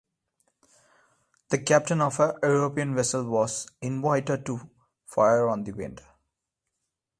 The 1.49 1.59
captain 1.59 2.01
of 2.01 2.19
a 2.19 2.39
European 2.41 2.95
vessel 2.95 3.23
was 3.29 3.67
invited 3.83 4.47
to 4.47 4.67
fire 5.05 5.47
on 5.47 5.63
the 5.63 5.73
wind. 5.73 6.01